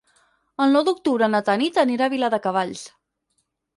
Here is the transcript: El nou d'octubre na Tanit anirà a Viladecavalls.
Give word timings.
El 0.65 0.73
nou 0.77 0.85
d'octubre 0.87 1.29
na 1.33 1.41
Tanit 1.49 1.77
anirà 1.83 2.07
a 2.09 2.13
Viladecavalls. 2.17 2.87